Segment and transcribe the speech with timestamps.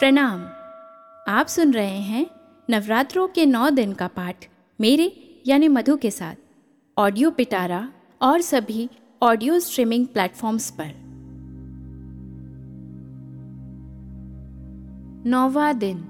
[0.00, 0.40] प्रणाम।
[1.28, 2.26] आप सुन रहे हैं
[2.70, 4.46] नवरात्रों के नौ दिन का पाठ
[4.80, 5.06] मेरे,
[5.46, 6.34] यानी मधु के साथ।
[6.98, 7.88] ऑडियो पिटारा
[8.22, 8.90] और सभी
[9.22, 10.92] ऑडियो स्ट्रीमिंग प्लेटफॉर्म्स पर।
[15.30, 16.04] नौवा दिन,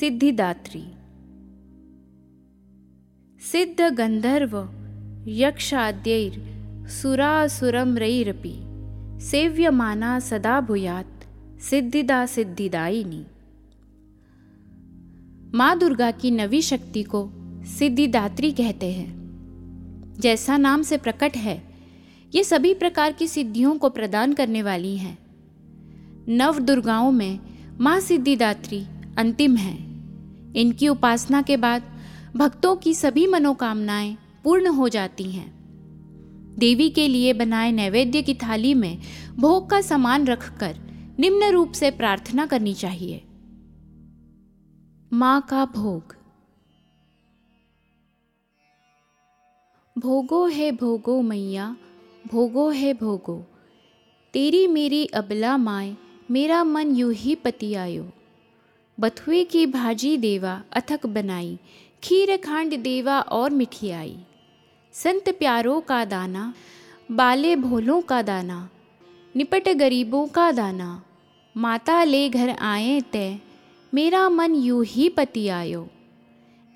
[0.00, 0.84] सिद्धिदात्री।
[3.40, 4.68] सिद्ध गंधर्व
[5.28, 6.40] यक्षाद्यैर
[6.88, 8.56] सुरासुरमरैरपि
[9.24, 11.15] सेव्यमाना सदा भूयात्।
[11.60, 13.26] सिद्धिदा सिद्धिदायिनी
[15.54, 17.30] माँ दुर्गा की नवी शक्ति को
[17.64, 19.16] सिद्धिदात्री कहते हैं।
[20.20, 21.64] जैसा नाम से प्रकट है,
[22.34, 25.18] ये सभी प्रकार की सिद्धियों को प्रदान करने वाली हैं।
[26.28, 27.40] नव दुर्गाओं में
[27.80, 28.86] माँ सिद्धिदात्री
[29.18, 29.76] अंतिम है।
[30.56, 31.82] इनकी उपासना के बाद
[32.36, 35.56] भक्तों की सभी मनोकामनाएँ पूर्ण हो जाती हैं।
[36.58, 38.98] देवी के लिए बनाए नैवेद्य की थाली में
[39.36, 40.85] भोग का सामान रखकर
[41.20, 43.22] निम्न रूप से प्रार्थना करनी चाहिए।
[45.12, 46.16] माँ का भोग।
[49.98, 51.76] भोगो है भोगो मैया,
[52.26, 53.46] भोगो है भोगो।
[54.32, 55.96] तेरी मेरी अबला माए,
[56.30, 58.12] मेरा मन यू ही पति आयो।
[59.00, 61.58] बथुए की भाजी देवा अथक बनाई,
[62.02, 64.18] खीर खांड देवा और मिठियाई
[64.92, 66.54] संत प्यारों का दाना,
[67.10, 68.70] बाले भोलों का दाना,
[69.36, 71.02] निपट गरीबों का दाना।
[71.58, 73.38] माता ले घर आए तय
[73.94, 75.88] मेरा मन यूँ ही पति आयो।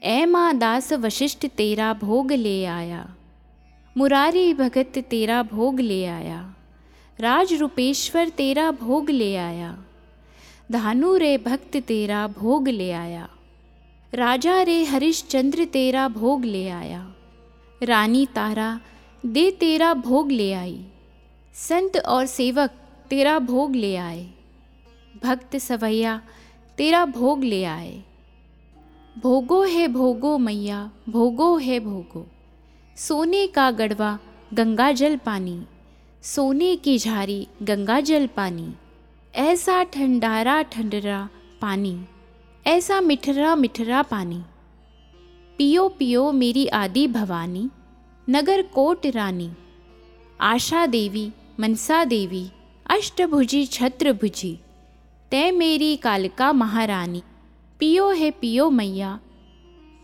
[0.02, 3.14] ए माँ दास वशिष्ठ तेरा भोग ले आया।
[3.96, 6.54] मुरारी भगत तेरा भोग ले आया।
[7.20, 9.84] राज रूपेश्वर तेरा भोग ले आया।
[10.72, 13.28] धानु रे भक्त तेरा भोग ले आया।
[14.14, 17.14] राजा रे हरिश्चंद्र तेरा भोग ले आया।
[17.82, 18.80] रानी तारा,
[19.26, 20.84] दे तेरा भोग ले आई।
[21.54, 22.70] संत और सेवक
[23.10, 24.30] तेरा भोग ले आए।
[25.22, 26.22] भक्त सवैया,
[26.76, 28.02] तेरा भोग ले आए।
[29.18, 32.26] भोगो है भोगो मैया, भोगो है भोगो।
[32.96, 34.18] सोने का गढ़वा,
[34.54, 35.62] गंगा जल पानी।
[36.22, 38.74] सोने की झारी, गंगा जल पानी।
[39.34, 41.28] ऐसा ठंडारा ठंडरा
[41.60, 42.04] पानी,
[42.66, 44.42] ऐसा मिठरा मिठरा पानी।
[45.58, 47.68] पियो पियो मेरी आदि भवानी,
[48.30, 49.50] नगर कोट रानी।
[50.40, 52.50] आशा देवी, मनसा देवी,
[52.90, 54.58] अष्टभुजी छत्रभुजी
[55.32, 57.22] तय मेरी कालिका महारानी।
[57.80, 59.18] पियो है पियो मैया,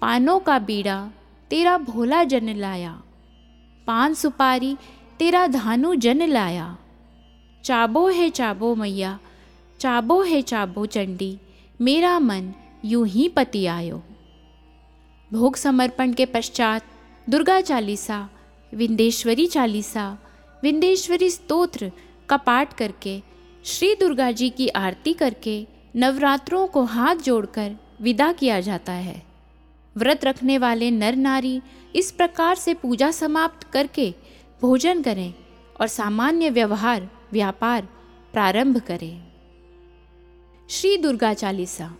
[0.01, 0.99] पानों का बीड़ा
[1.51, 2.93] तेरा भोला जन लाया।
[3.87, 4.77] पान सुपारी
[5.19, 6.77] तेरा धानु जन लाया।
[7.65, 9.19] चाबो है चाबो मैया,
[9.81, 11.39] चाबो है चाबो चंडी,
[11.81, 12.53] मेरा मन
[12.85, 14.03] यूँ ही पति आयो
[15.31, 16.83] भोग समर्पण के पश्चात
[17.27, 18.29] दुर्गा चालीसा,
[18.73, 20.19] विंदेश्वरी चालीसा,
[20.63, 21.93] विंदेश्वरी स्तोत्र
[22.29, 23.23] का पाठ करके
[23.67, 25.67] श्री दुर्गा जी की आरती करके
[25.97, 29.23] नवरात्रों को हाथ जोड़कर विदा किया जाता है।
[29.97, 31.61] व्रत रखने वाले नर नारी
[31.97, 34.15] इस प्रकार से पूजा समाप्त करके
[34.63, 35.35] भोजन करें
[35.81, 37.89] और सामान्य व्यवहार, व्यापार
[38.33, 39.25] प्रारंभ करें।
[40.69, 41.97] श्री दुर्गा चालीसा।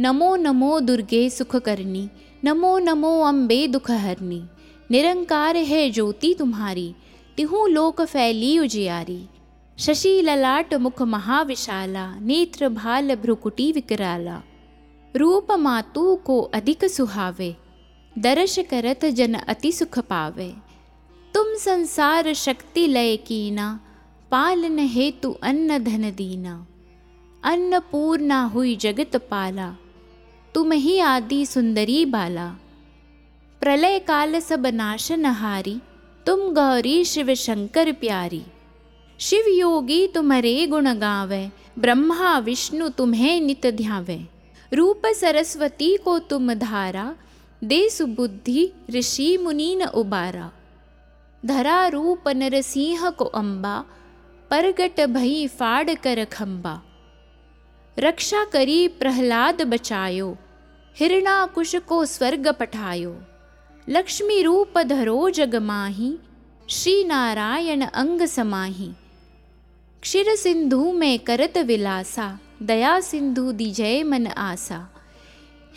[0.00, 2.08] नमो नमो दुर्गे सुख करनी
[2.44, 4.42] नमो नमो अम्बे दुख हरनी
[4.90, 6.94] निरंकार है ज्योति तुम्हारी,
[7.36, 9.28] तिहू लोक फैली उजियारी।
[9.78, 14.42] शशि ललाट मुख महाविशाला, नेत्र भाल भ्रुकुटी विकराला।
[15.16, 17.56] रूप मातु को अधिक सुहावे,
[18.18, 20.54] दर्श करत जन अति सुख पावे।
[21.34, 23.80] तुम संसार शक्ति लय कीना,
[24.30, 26.66] पालन हेतु अन्न धन दीना।
[27.44, 29.74] अन्न पूर्णा हुई जगत पाला,
[30.54, 32.48] तुम ही आदि सुंदरी बाला।
[33.60, 35.80] प्रलय काल सब नाशनहारी
[36.26, 38.42] तुम गौरी शिव शंकर प्यारी।
[39.20, 41.46] शिव योगी तुम्हारे गुण गावे
[41.78, 44.18] ब्रह्मा विष्णु तुम्हें नित ध्यावे
[44.72, 47.12] रूप सरस्वती को तुम धारा
[47.62, 50.50] दे सुबुद्धि ऋषि मुनि न उबारा
[51.42, 53.76] धरा रूप नरसिंह को अम्बा
[54.50, 56.80] परगट भई फाड़ कर खम्बा
[57.96, 60.30] रक्षा करी प्रहलाद बचायो
[60.96, 63.14] हिरणाकुश को स्वर्ग पठायो
[63.88, 66.14] लक्ष्मी रूप धरो जग माही
[66.68, 68.92] श्री नारायण अंग समाही
[70.04, 72.26] क्षीर सिंधु में करत विलासा
[72.62, 74.80] दया सिंधु दिजय मन आसा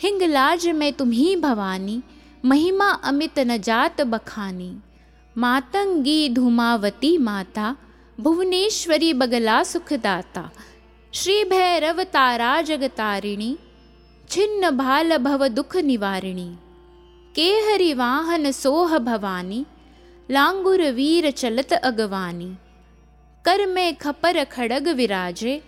[0.02, 1.96] हिंगलाज में तुम्ही भवानी
[2.44, 4.70] महिमा अमित न जात बखानी
[5.36, 7.74] मातंगी धूमावती माता
[8.18, 10.48] भुवनेश्वरी बगला सुखदाता
[11.12, 13.54] श्री भैरव तारा जगतारिणी
[14.30, 16.48] छिन्न भाल भव दुख निवारिणी
[17.34, 19.64] केहरि वाहन सोह भवानी
[20.28, 22.54] लांगुर वीर चलत अगवानी
[23.44, 25.62] कर में खपर खड़ग विराजे,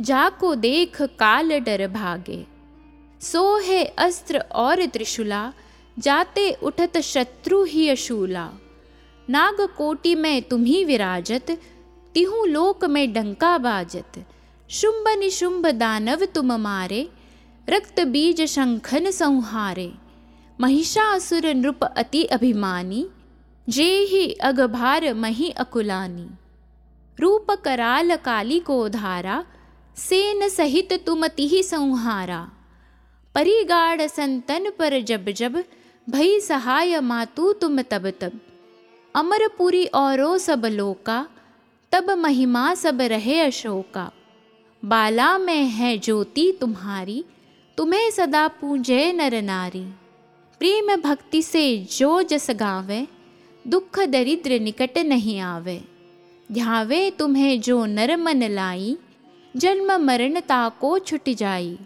[0.00, 2.46] जाको देख काल डर भागे।
[3.20, 5.52] सोहे अस्त्र और त्रिशूला,
[5.98, 8.50] जाते उठत शत्रु ही अशूला।
[9.30, 11.58] नाग कोटि में तुम्ही विराजत,
[12.14, 14.24] तिहु लोक में डंका बाजत।
[14.70, 17.08] शुंभ निशुंभ दानव तुम मारे,
[17.68, 19.92] रक्त बीज शंखन संहारे।
[20.60, 23.06] महिषासुर नृप अति अभिमानी,
[23.68, 26.30] जे ही अगभार मही अकुलानी।
[27.22, 29.44] रूप कराल काली को धारा,
[29.96, 32.50] सेन सहित तुम तिहि संहारा।
[33.34, 35.64] परिगाढ़ संतन पर जब जब,
[36.10, 38.40] भई सहाय मातु तुम तब तब।
[39.14, 41.26] अमरपुरी औरो सब लोका,
[41.92, 44.12] तब महिमा सब रहे अशोका।
[44.84, 47.24] बाला में है ज्योति तुम्हारी,
[47.76, 49.84] तुम्हें सदा पूजे नर नारी।
[50.58, 53.06] प्रेम भक्ति से जो जस गावे,
[53.66, 55.91] दुख दरिद्र निकट नहीं आवे।
[56.52, 58.96] ध्यावे तुम्हें जो नर मन लाई,
[59.56, 61.78] जन्म मरण ताको छुट जाई।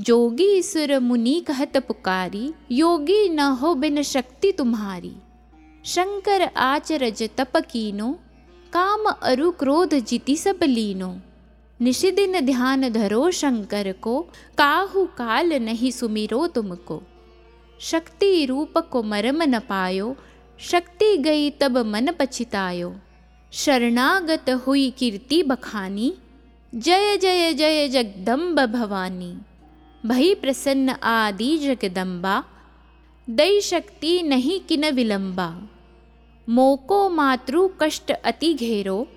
[0.00, 5.16] जोगी सुर मुनि कहत पुकारी, योगी न हो बिन शक्ति तुम्हारी।
[5.84, 8.18] शंकर आचरज तप कीनो,
[8.72, 11.16] काम अरु क्रोध जिति सब लीनो।
[11.80, 14.20] निशिदिन ध्यान धरो शंकर को,
[14.58, 17.02] काहु काल नहीं सुमिरो तुमको।
[17.80, 20.16] शक्ति रूप को मरम न पायो,
[20.58, 22.94] शक्ति गई तब मन पछितायो।
[23.52, 26.14] शरणागत हुई कीर्ति बखानी।
[26.74, 29.38] जय जय जय जगदम्ब भवानी।
[30.06, 32.44] भई प्रसन्न आदि जगदम्बा
[33.30, 35.68] दई शक्ति नहीं किन विलंबा।
[36.48, 39.08] मोको मातृ कष्ट अति घेरो,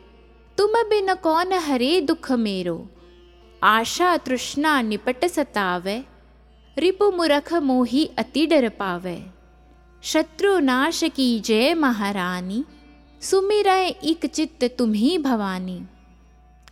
[0.57, 2.89] तुम बिन कौन हरे दुख मेरो।
[3.63, 6.03] आशा तृष्णा निपट सतावे,
[6.77, 9.25] रिपु मुरख मोही अति डर पावे।
[10.03, 12.63] शत्रु नाश की जय महारानी।
[13.21, 15.81] सुमिरय इक चित्त तुम्ही भवानी।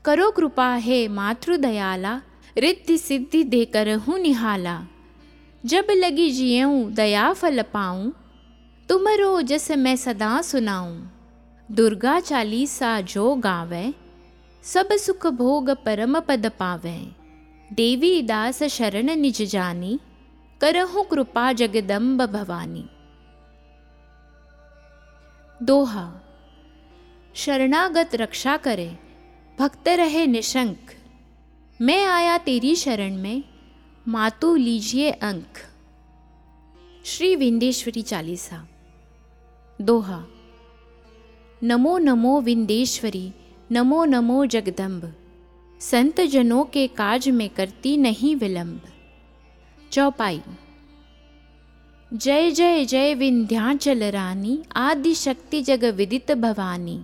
[0.05, 2.13] करो कृपा है मातृ दयाला
[2.57, 4.81] रिद्धि सिद्धि देकर हूँ निहाला।
[5.63, 8.11] जब लगी जियऊँ दया फल पाऊँ
[8.89, 11.11] तुमरो जस मैं सदा सुनाऊँ।
[11.69, 13.93] दुर्गा चालीसा जो गावे,
[14.63, 16.99] सब सुख भोग परम पद पावे।
[17.71, 19.99] देवी दास शरण निज जानी,
[20.61, 22.85] करहु कृपा जगदम्ब भवानी।
[25.59, 26.07] दोहा
[27.35, 28.97] शरणागत रक्षा करे।
[29.59, 30.77] भक्त रहे निशंक।
[31.81, 33.43] मैं आया तेरी शरण में,
[34.07, 35.57] मातु लीजिए अंक।
[37.05, 38.67] श्री विंदेश्वरी चालीसा।
[39.81, 40.25] दोहा।
[41.63, 43.33] नमो नमो विंदेश्वरी,
[43.71, 45.15] नमो नमो जगदम्ब
[45.81, 48.81] संत जनों के काज में करती नहीं विलंब।
[49.91, 50.41] चौपाई।
[52.13, 57.03] जय जय जय विंध्याचल रानी, आदि शक्ति जग विदित भवानी।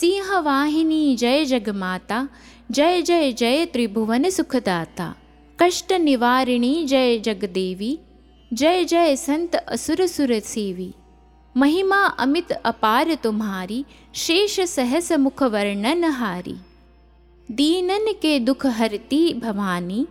[0.00, 2.28] सिंह वाहिनी जय जग माता
[2.70, 5.14] जय जय जय त्रिभुवन सुखदाता।
[5.62, 7.98] कष्ट निवारिणी जय जगदेवी,
[8.52, 10.94] जय जय संत असुर सुर सेवी।
[11.56, 16.56] महिमा अमित अपार तुम्हारी, शेष सहस मुख वर्णन हारी।
[17.50, 20.06] दीनन के दुख हरती भवानी,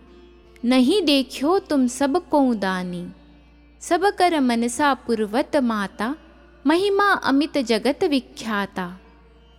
[0.64, 3.06] नहीं देखो तुम सबको दानी।
[3.80, 6.16] सब कर मनसा पुरवत माता,
[6.66, 9.00] महिमा अमित जगत विख्याता।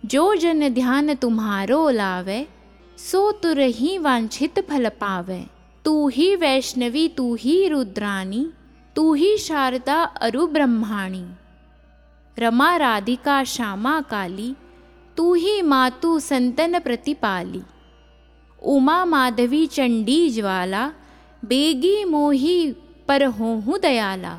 [0.04, 2.48] जो जन ध्यान तुम्हारो लावे,
[2.98, 5.46] सो तुर ही वांछित फल पावे।
[5.84, 8.50] तू ही वैष्णवी, तू ही रुद्राणी,
[8.96, 11.26] तू ही शारदा अरु ब्रह्माणी।
[12.38, 14.54] रमा राधिका, श्यामा काली,
[15.16, 17.62] तू ही मातु संतन प्रतिपाली।
[18.62, 20.92] उमा माधवी, चंडी ज्वाला,
[21.44, 22.72] बेगी मोही
[23.08, 24.38] पर होहू दयाला।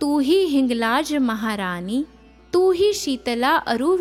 [0.00, 2.04] तू ही हिंगलाज महारानी
[2.52, 3.96] तू ही शीतला अरु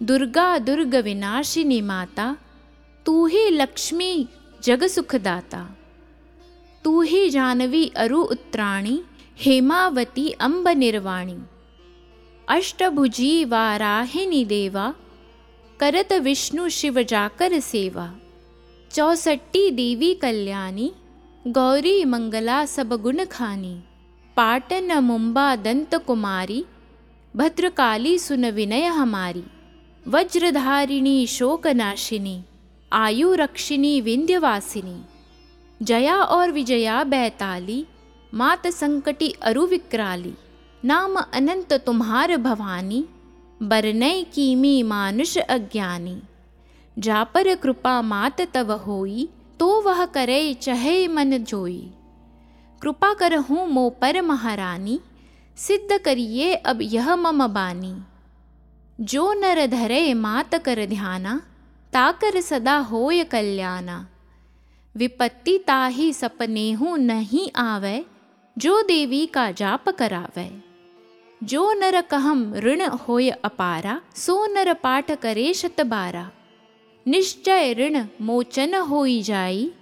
[0.00, 2.36] दुर्गा दुर्ग विनाशिनी माता,
[3.06, 4.26] तू ही लक्ष्मी
[4.64, 5.66] जग सुखदाता
[6.84, 9.00] तू ही जानवी अरु उत्तराणी
[9.36, 11.36] हेमावती अंब निर्वाणी
[12.48, 14.92] अष्टभुजी वाराहिनी देवा,
[15.80, 18.12] करत विष्णु शिव जाकर सेवा।
[18.92, 20.90] चौसट्टी देवी कल्याणी,
[21.46, 23.74] गौरी मंगला सब गुण खानी।
[24.36, 26.64] पाटन मुंबा दंत कुमारी
[27.34, 29.44] भद्रकाली सुन विनय हमारी,
[30.06, 32.42] वज्रधारिणी शोकनाशिनी
[32.92, 34.96] आयु रक्षिणी विंध्यवासिनी,
[35.82, 37.86] जया और विजया बैताली,
[38.34, 40.34] मात संकटी अरु विक्राली
[40.82, 43.04] नाम अनंत तुम्हार भवानी,
[43.60, 46.20] बरनय कीमी मानुष अज्ञानी।
[46.96, 49.28] जापर कृपा मात तव होई
[49.60, 51.90] तो वह करे चहे मन जोई।
[52.84, 55.00] कृपा करहूँ मो पर महारानी
[55.56, 57.96] सिद्ध करिए अब यह मम बानी।
[59.00, 61.42] जो नर धरे मात कर ध्याना,
[61.92, 64.06] ताकर सदा होय कल्याणा।
[64.96, 68.04] विपत्ति ताही सपने हूँ नहीं आवे,
[68.58, 70.62] जो देवी का जाप करावे।
[71.42, 76.30] जो नर कहम ऋण होय अपारा, सो नर पाठ करे शत बारा।
[77.06, 79.72] निश्चय ऋण मोचन होई जाई,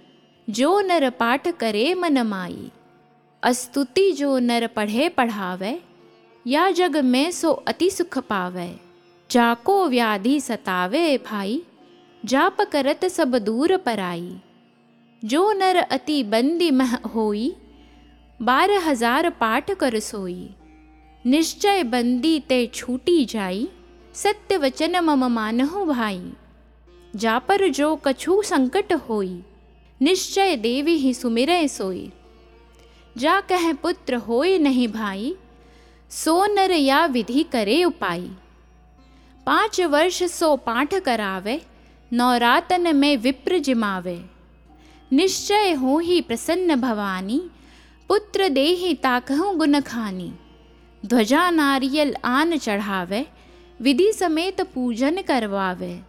[0.49, 2.71] जो नर पाठ करे मन माई।
[3.43, 5.79] अस्तुति जो नर पढ़े पढ़ावे,
[6.45, 8.69] या जग में सो अति सुख पावे।
[9.29, 11.61] जाको व्याधि सतावे भाई,
[12.23, 14.35] जाप करत सब दूर पराई।
[15.23, 17.53] जो नर अति बंदी मह होई
[18.39, 20.49] बारह हज़ार पाठ कर सोई।
[21.25, 23.67] निश्चय बंदी ते छूटी जाई,
[24.15, 26.23] सत्य वचन मम मानहु भाई।
[27.13, 29.39] जापर जो कछु संकट होई,
[30.01, 32.11] निश्चय देवी ही सुमिरय सोई।
[33.17, 35.35] जा कह पुत्र होय नहीं भाई,
[36.09, 38.31] सो नर या विधि करे उपाई।
[39.45, 41.61] पाँच वर्ष सो पाठ करावे,
[42.13, 44.25] नौरातन में विप्र जिमावे।
[45.11, 47.41] निश्चय हो ही प्रसन्न भवानी,
[48.07, 50.31] पुत्र देहि ताकहु गुण खानी।
[51.05, 53.25] ध्वजा नारियल आन चढ़ावे,
[53.81, 55.99] विधि समेत पूजन करवावे।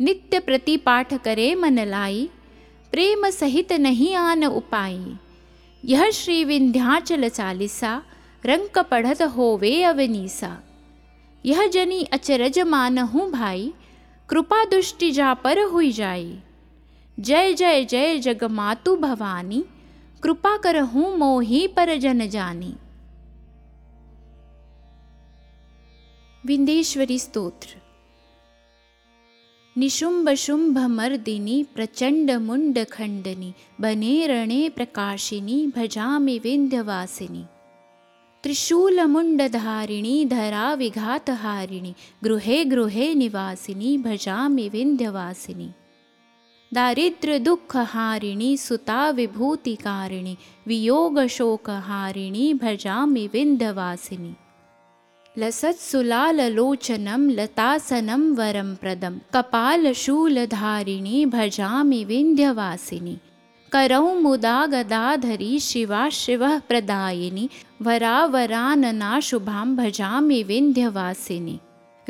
[0.00, 2.30] नित्य प्रति पाठ करे मन लाई,
[2.90, 5.16] प्रेम सहित नहीं आन उपाई।
[5.84, 8.02] यह श्री विंध्याचल चालीसा
[8.46, 10.58] रंक पढ़त होवे अवनीसा।
[11.46, 13.72] यह जनी अचरज मानहूँ भाई,
[14.28, 16.38] कृपा दुष्टि जा पर हुई जाई।
[17.20, 19.64] जय जय जय जग मातु भवानी,
[20.22, 22.74] कृपा करहूँ मोही पर जन जानी।
[26.46, 27.87] विंदेश्वरी स्तोत्र।
[29.80, 37.42] निशुम्भशुम्भमर्दिनि प्रचण्डमुण्डखण्डनि बने रणे प्रकाशिनि भजामि विन्ध्यवासिनि।
[38.44, 41.92] त्रिशूलमुण्डधारिणि धराविघातहारिणि
[42.24, 45.68] गृहे गृहे निवासिनि भजामि विन्ध्यवासिनि।
[46.74, 50.34] दारिद्र्यदुःखहारिणि सुताविभूतिकारिणि
[50.66, 54.32] वियोगशोकहारिणि भजामि विन्ध्यवासिनि।
[55.40, 63.16] लसत्सुलाललोचनं लतासनं वरं प्रदं कपालशूलधारिणी भजामि विन्ध्यवासिनि।
[63.72, 67.48] करौ मुदा गदाधरी शिवा शिवः प्रदायिनि।
[67.82, 71.56] वरावरानना शुभां भजामि विन्ध्यवासिनि।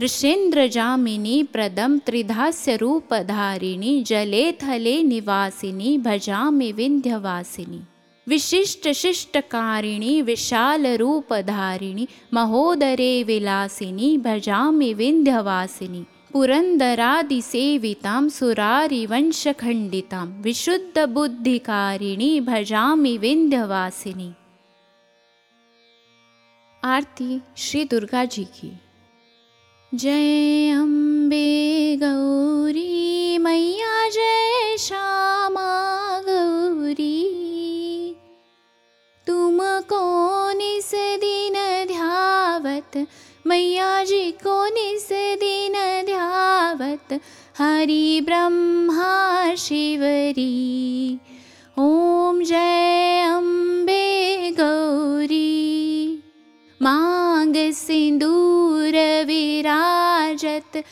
[0.02, 7.80] ऋषेन्द्रजामिनी प्रदं त्रिधास्यरूपधारिणि। जले थले निवासिनि भजामि विन्ध्यवासिनि
[8.28, 24.30] विशिष्ट शिष्टकारिणी विशाल रूपधारिणी महोदरे विलासिनी भजामि विन्ध्यवासिनी पुरन्दरादिसेवितां सुरारिवंशखण्डितां विशुद्धबुद्धिकारिणी भजामि विन्ध्यवासिनी।
[26.84, 28.70] आरती श्री दुर्गा जी की।
[29.94, 35.87] जय अम्बे गौरी मैया जय श्यामा
[42.96, 43.08] ध्यावत।
[43.46, 47.20] मैया जी कौन इस दिन ध्यावत।
[47.58, 51.18] हरि ब्रह्मा शिवरी।
[51.78, 56.22] ॐ जय अम्बे गौरी।
[56.82, 60.82] मांग सिंदूर विराजत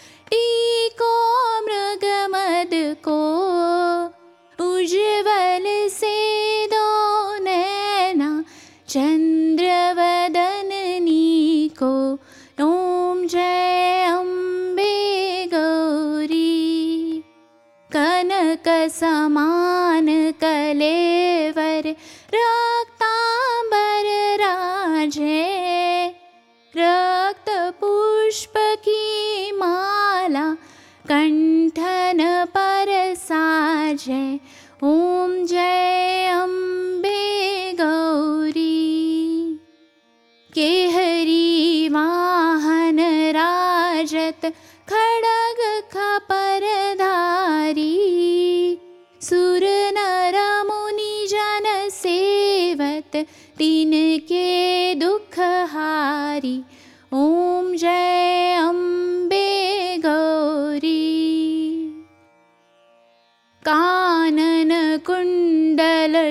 [28.36, 30.44] पुष्प की माला
[31.08, 31.95] कंठन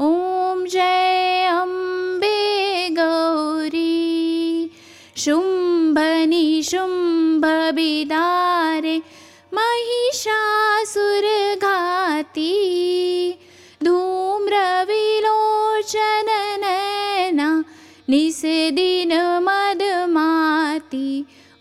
[0.00, 4.70] ॐ जय अम्बे गौरी।
[5.16, 9.02] शुम्भनि शुम्भविदारे
[18.10, 19.12] निषदिन
[19.46, 21.08] मदमाति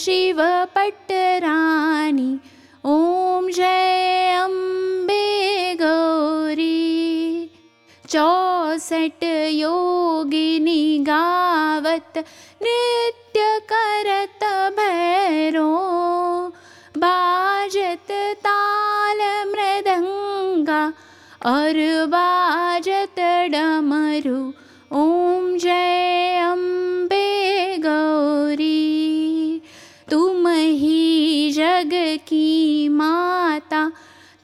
[0.00, 1.10] शिवपट्टराणि
[2.90, 5.26] ॐ जय अम्बे
[5.80, 6.78] गौरी।
[8.04, 12.18] चौसठ योगिनी गावत
[12.62, 13.40] नृत्य
[13.72, 14.42] करत
[14.78, 15.72] भैरो।
[16.96, 18.10] बाजत
[18.46, 19.20] ताल
[19.52, 20.82] मृदङ्गा
[21.52, 21.76] और
[22.16, 23.18] बाजत
[23.52, 24.40] डमरू
[30.70, 33.92] ही जग की माता,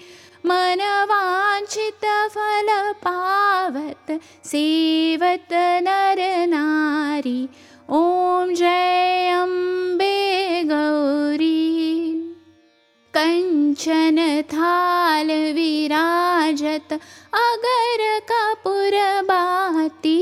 [2.35, 7.49] फल पावत सेवत नर नारी।
[7.91, 11.59] ॐ जय अम्बे गौरी।
[13.17, 16.93] कञ्चन थाल विराजत
[17.35, 20.21] अगर कपुर बाती।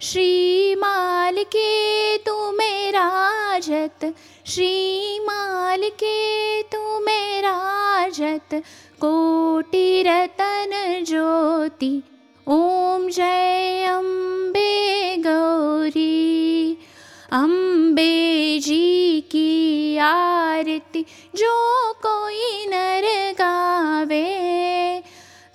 [0.00, 1.72] श्रीमाल के
[2.18, 4.14] तुम्हें राजत।
[4.46, 8.62] श्रीमाल के तुम्हें राजत
[9.04, 10.70] कोटि रतन
[11.06, 12.02] ज्योति
[12.46, 16.78] ॐ जय अम्बे गौरी।
[17.32, 21.02] अम्बे जी की आरती
[21.34, 21.56] जो
[22.06, 23.06] कोई नर
[23.38, 24.24] गावे।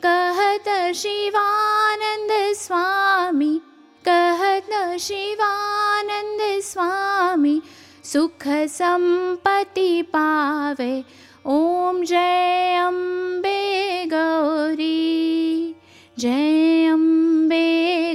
[0.05, 3.61] कहत शिवानंद स्वामी
[4.07, 7.61] कहत शिवानंद स्वामी
[8.03, 11.03] सुख संपत्ति पावे
[11.45, 15.75] ॐ जय अम्बे गौरी
[16.19, 17.67] जय अम्बे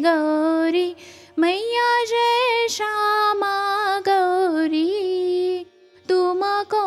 [0.07, 0.85] गौरी
[1.39, 3.55] मैया जय श्यामा
[4.09, 4.85] गौरी।
[6.09, 6.85] तुमको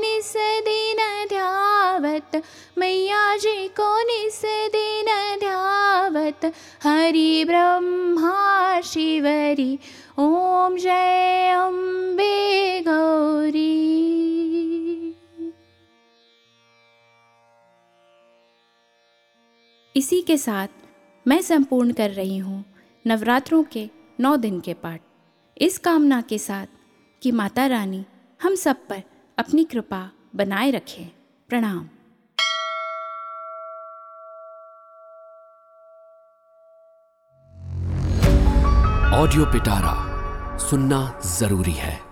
[0.00, 0.32] निस
[0.68, 2.40] दिन ध्यावत
[2.78, 4.40] मैया जी को निस
[4.76, 6.52] दिन ध्यावत
[6.84, 9.72] हरि ब्रह्मा शिवरी।
[10.18, 12.34] ॐ जय अम्बे
[12.88, 13.61] गौरी
[19.96, 20.68] इसी के साथ
[21.26, 22.64] मैं संपूर्ण कर रही हूँ
[23.06, 25.00] नवरात्रों के नौ दिन के पाठ।
[25.56, 26.66] इस कामना के साथ
[27.22, 28.04] कि माता रानी
[28.42, 29.02] हम सब पर
[29.38, 31.10] अपनी कृपा बनाए रखें।
[31.48, 31.88] प्रणाम।
[39.14, 42.11] ऑडियो पिटारा सुनना ज़रूरी है।